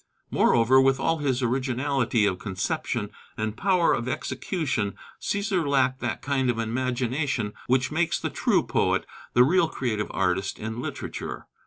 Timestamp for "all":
0.99-1.19